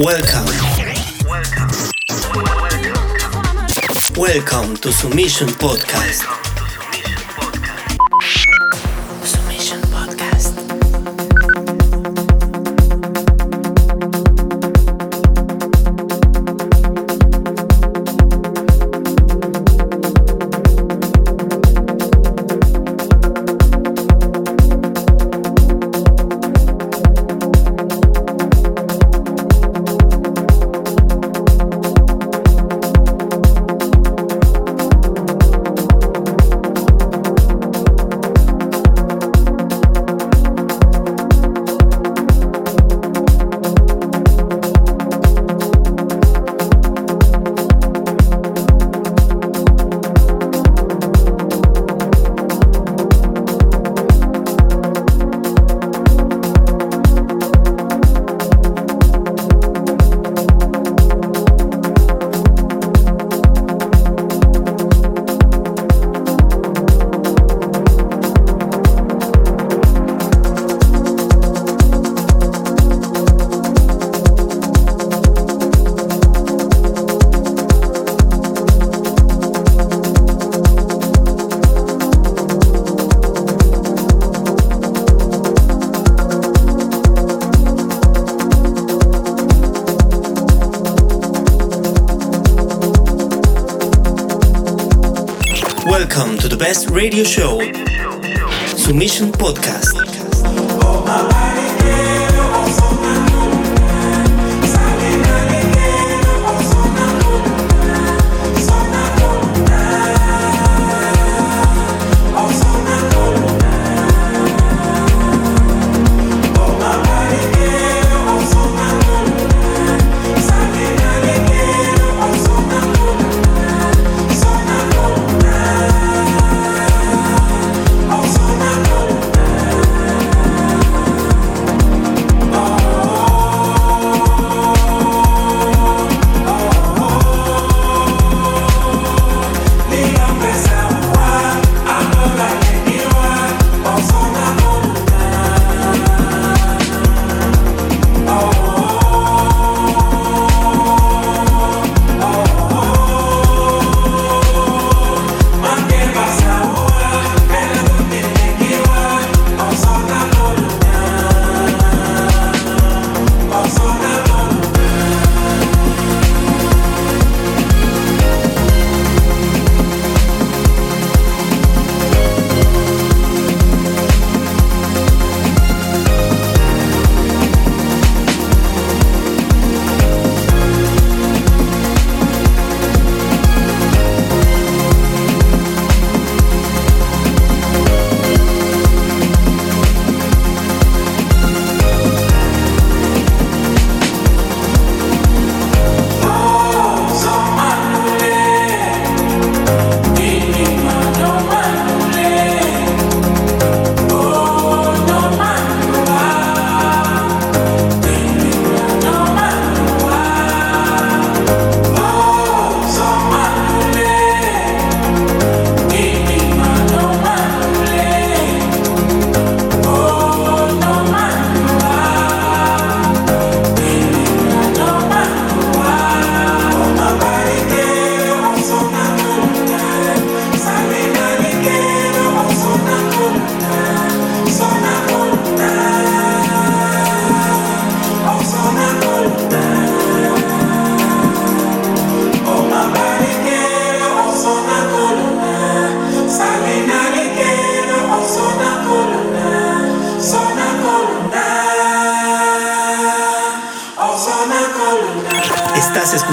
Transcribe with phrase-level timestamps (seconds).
[0.00, 0.46] Welcome.
[4.16, 6.47] Welcome to Submission Podcast.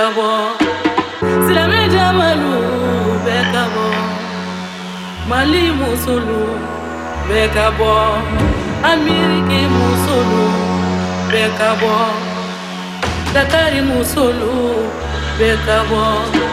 [0.00, 0.56] kabo.
[1.44, 1.80] Silame
[2.18, 2.54] malu
[3.24, 3.86] be kabo.
[5.28, 6.42] Mali musulu
[7.28, 7.92] be kabo.
[8.90, 10.44] Ameriki musulu
[11.30, 11.94] be kabo.
[13.34, 14.88] Dakari musulu
[15.38, 16.49] be kabo.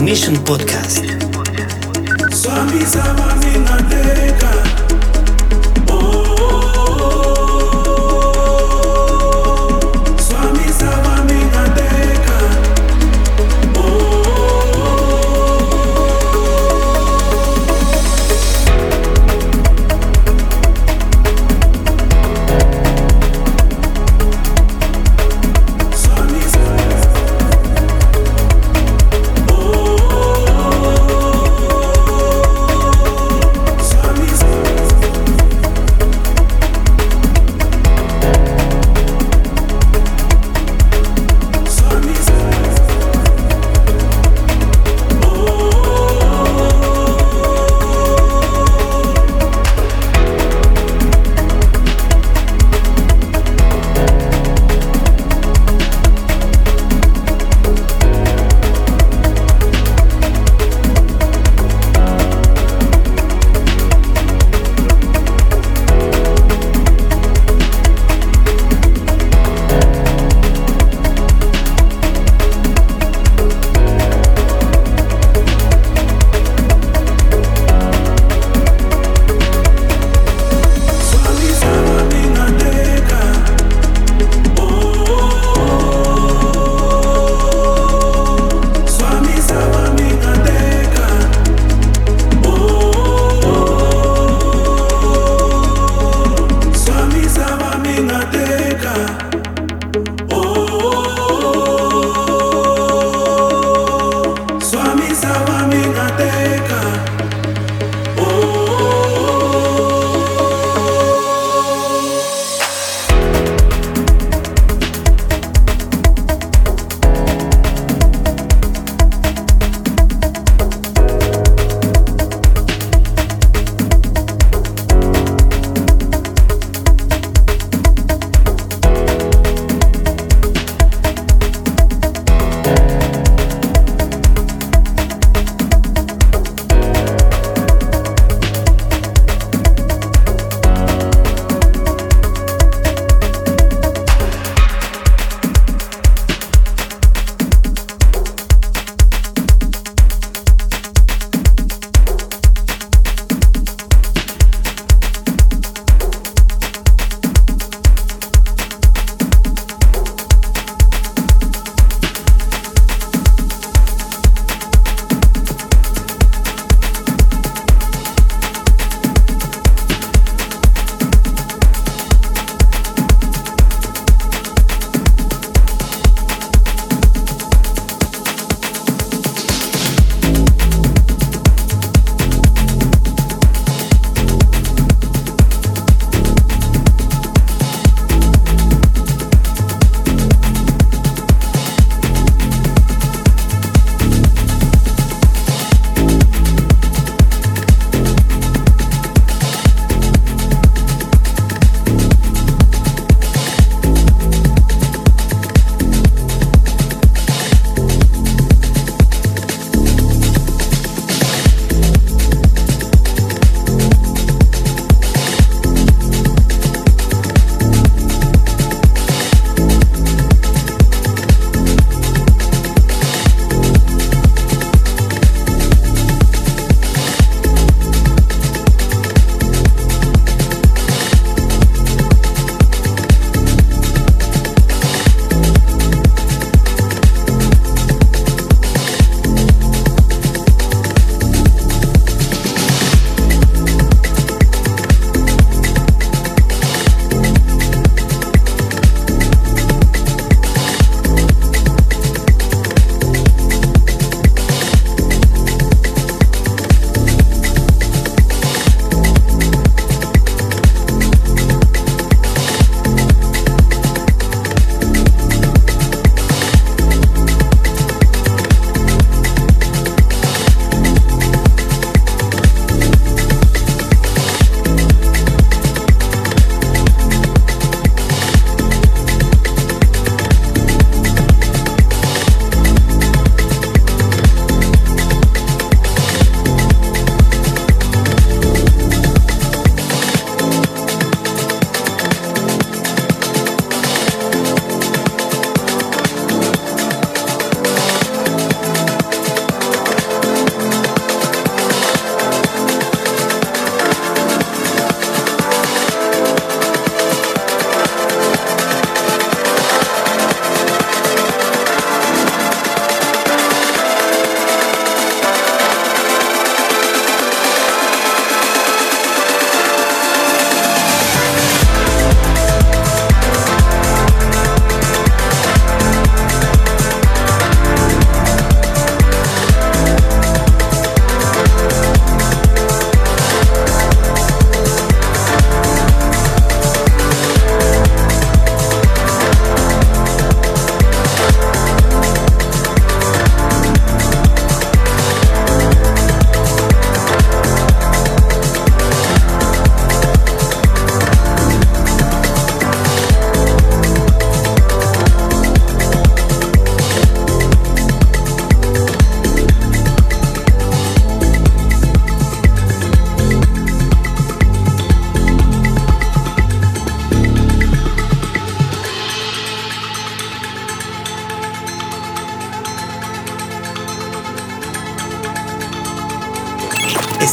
[0.00, 1.02] Minateka
[2.36, 2.86] Swami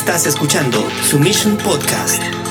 [0.03, 2.42] Estás escuchando Submission Podcast.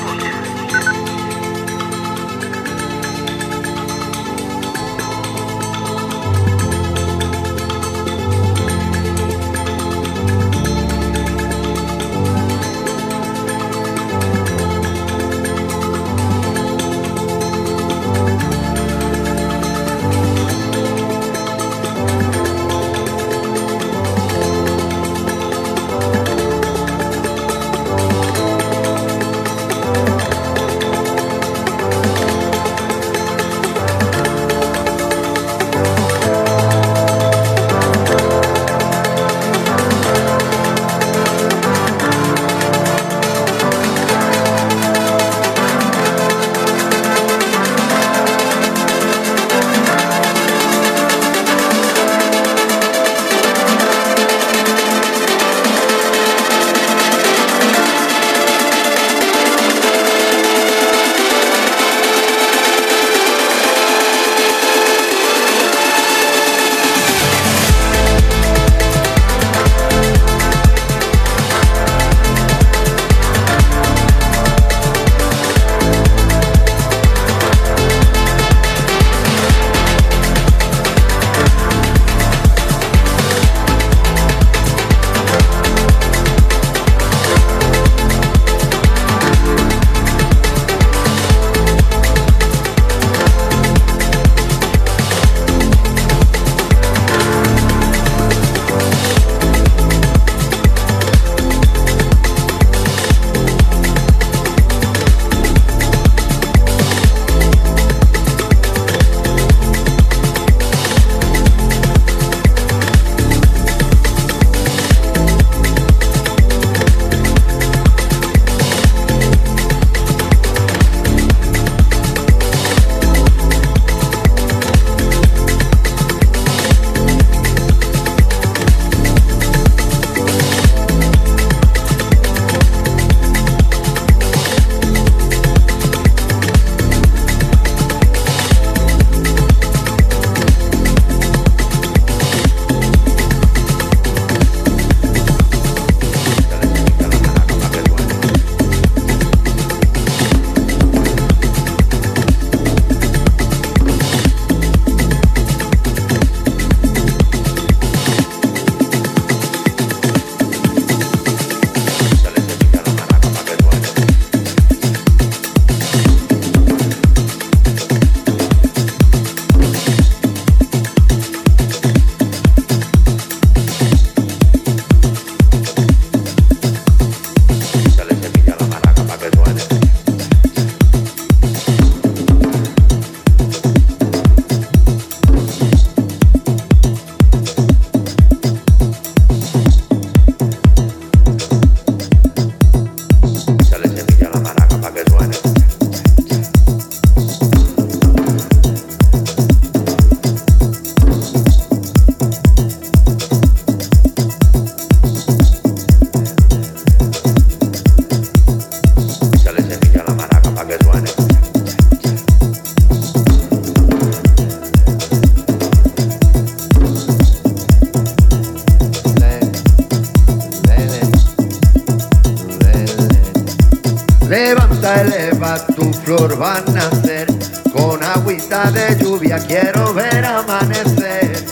[226.15, 227.27] flor van a nacer.
[227.73, 231.43] Con agüita de lluvia quiero ver amanecer.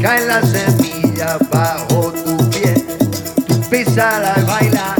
[0.00, 2.74] Caen las semillas bajo tu pie.
[3.46, 4.94] Tú písala y baila.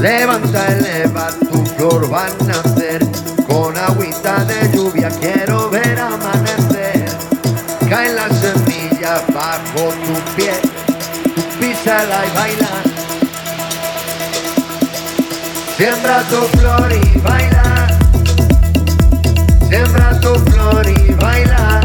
[0.00, 2.71] Levanta, eleva tu flor van a nacer.
[15.82, 17.88] Siembra tu flor y baila.
[19.68, 21.81] Siembra tu flor y baila.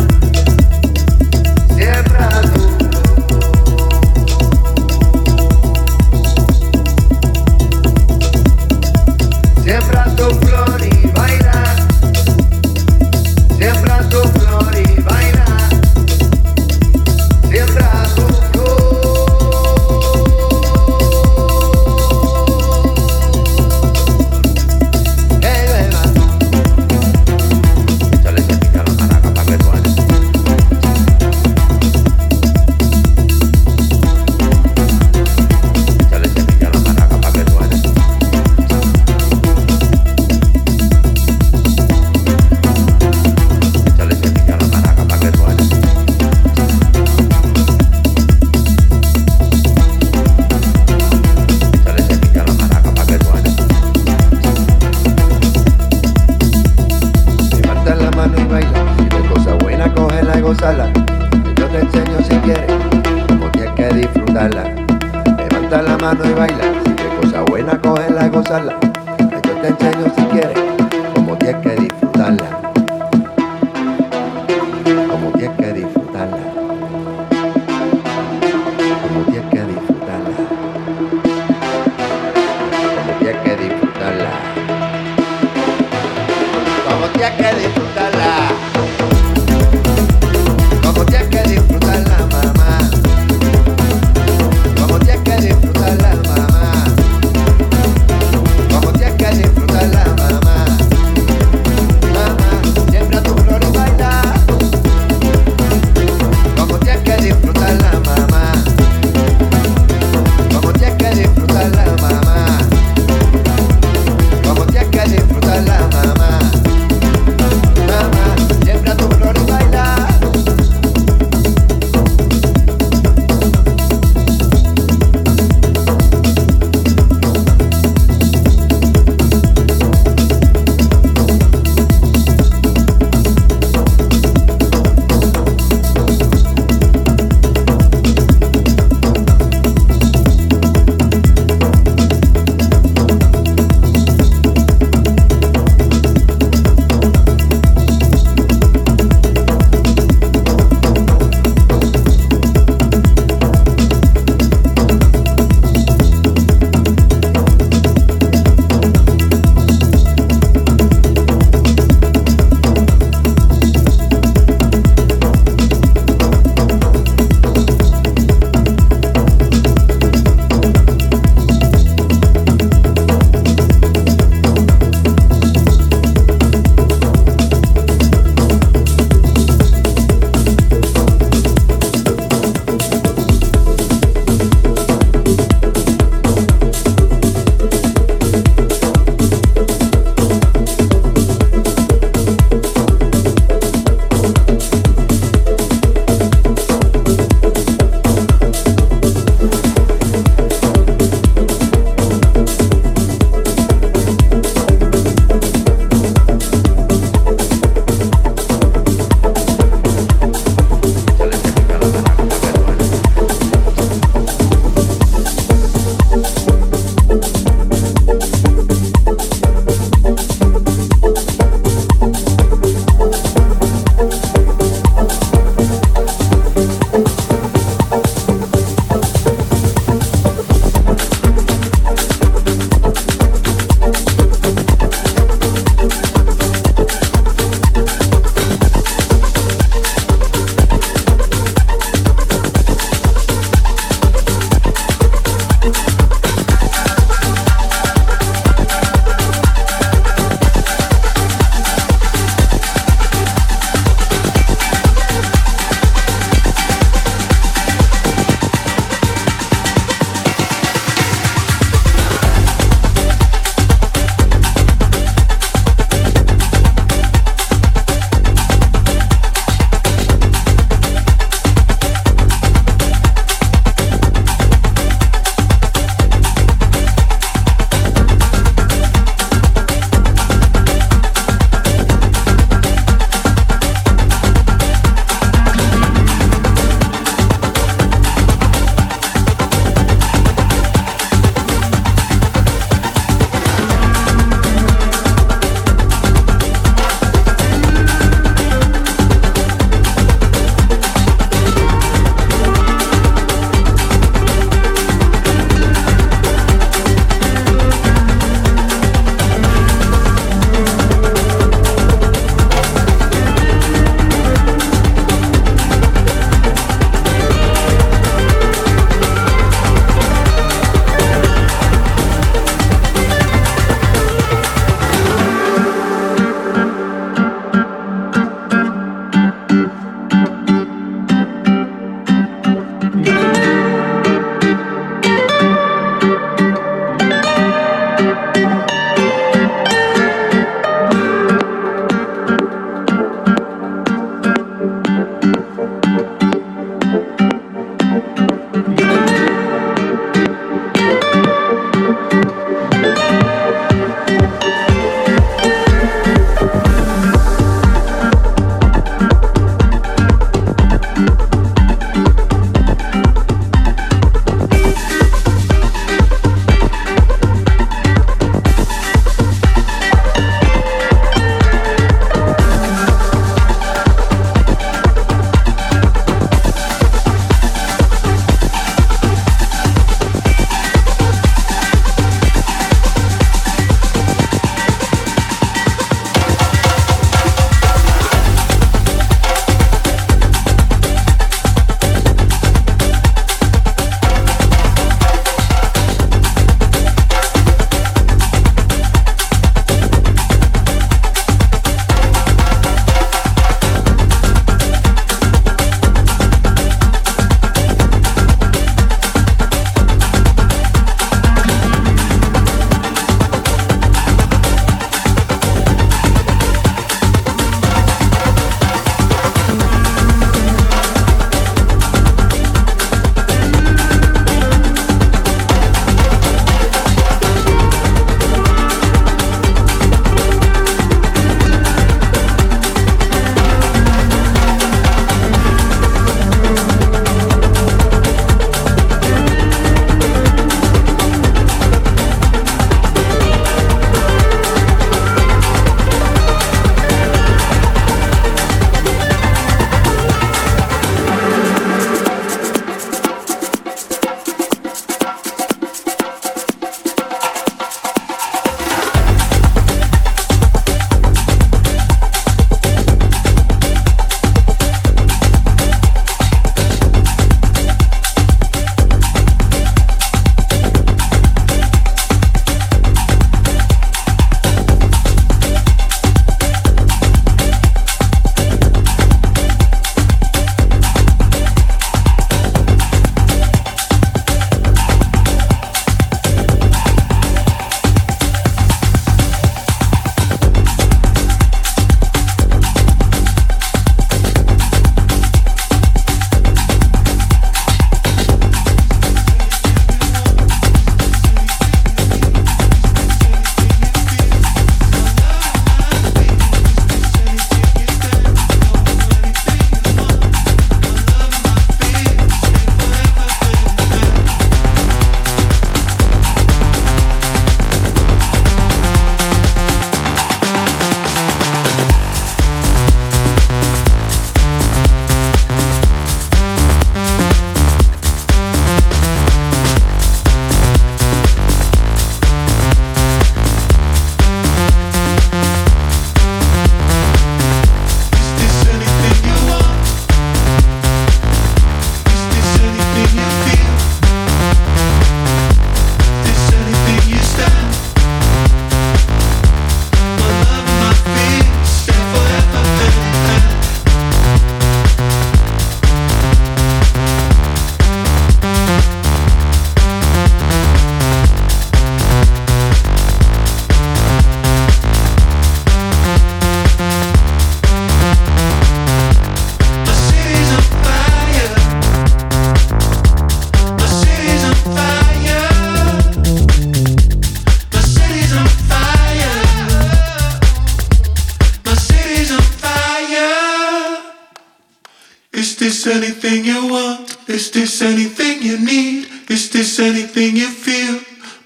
[586.70, 587.18] Want?
[587.28, 589.08] Is this anything you need?
[589.30, 591.00] Is this anything you feel?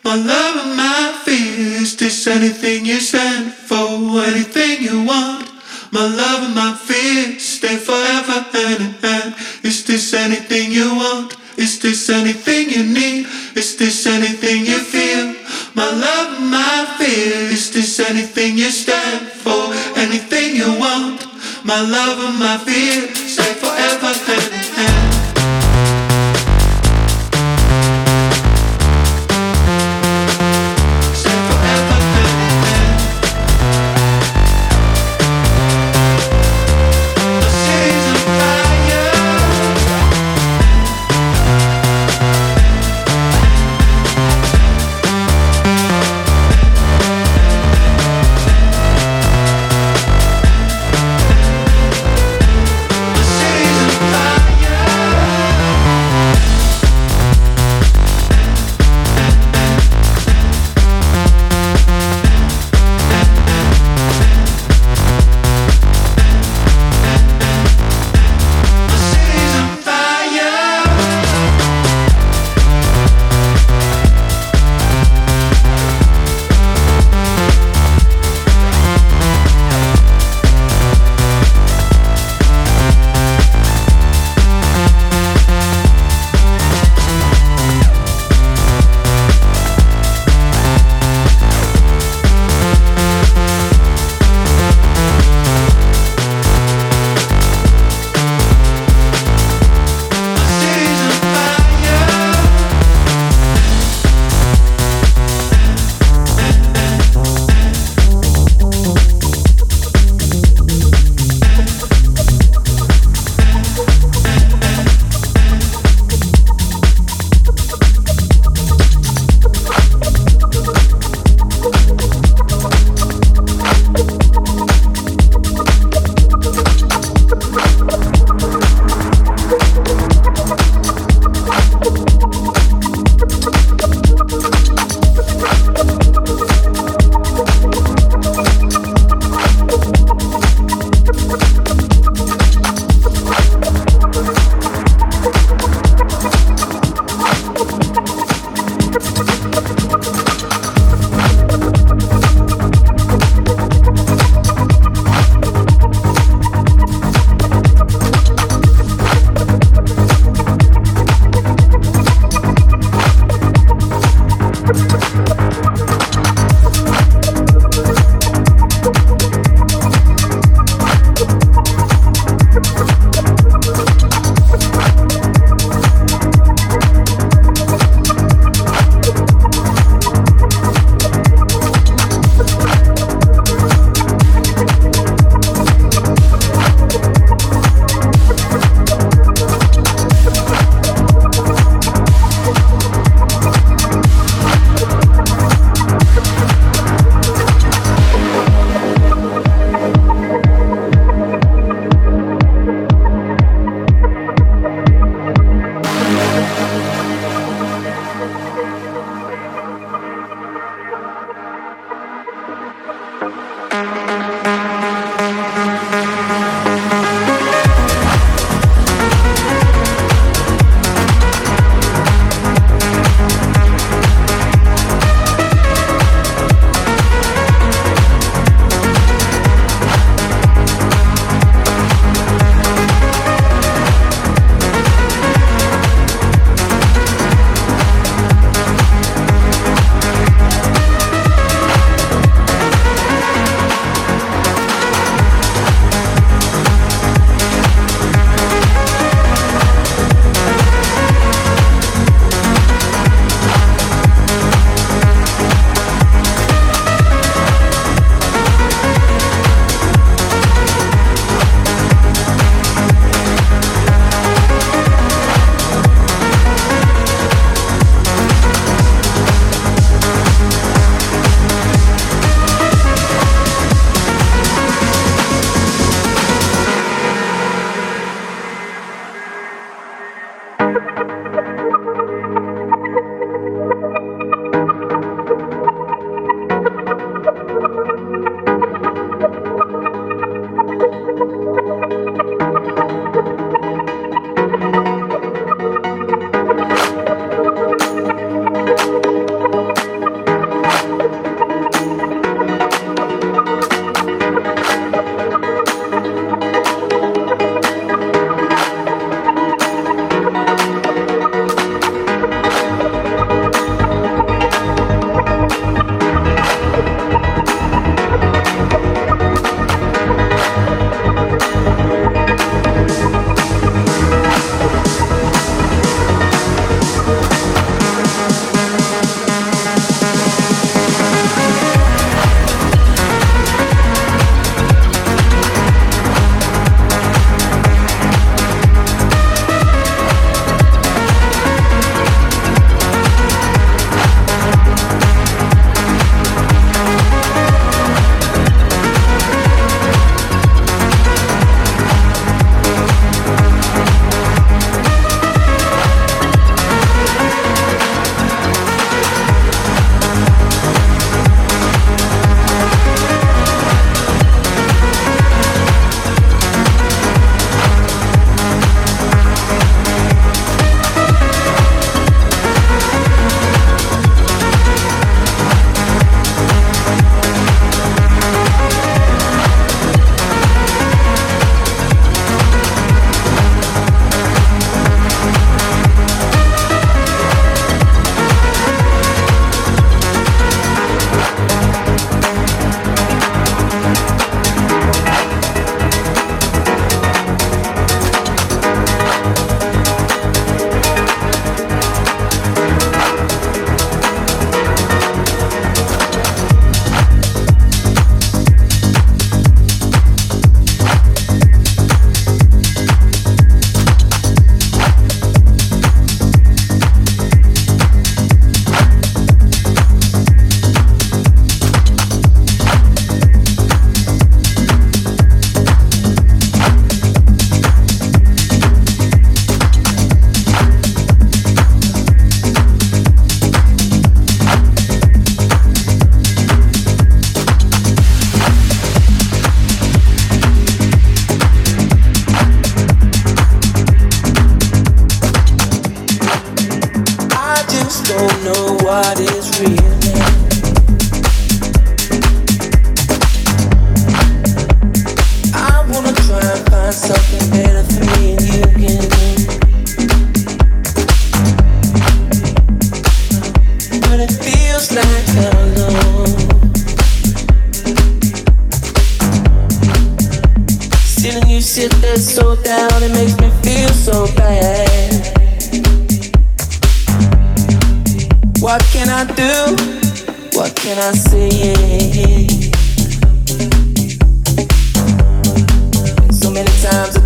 [0.03, 1.81] My love and my fear.
[1.81, 3.87] Is this anything you stand for?
[4.25, 5.49] Anything you want?
[5.91, 9.35] My love and my fear stay forever hand in hand.
[9.63, 11.35] Is this anything you want?
[11.57, 13.27] Is this anything you need?
[13.55, 15.35] Is this anything you feel?
[15.75, 17.51] My love and my fear.
[17.51, 19.73] Is this anything you stand for?
[19.99, 21.27] Anything you want?
[21.63, 24.70] My love and my fear stay forever hand in hand.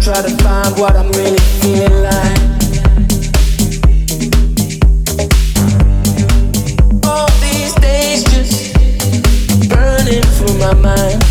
[0.05, 2.37] try to find what I'm really feeling like.
[7.07, 8.75] All these days just
[9.67, 11.23] burning through my mind.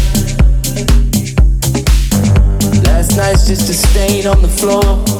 [2.84, 5.13] Last night's just a stain on the floor.